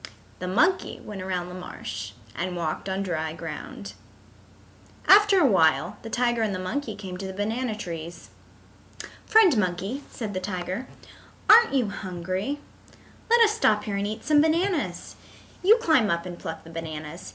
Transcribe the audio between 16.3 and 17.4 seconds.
pluck the bananas.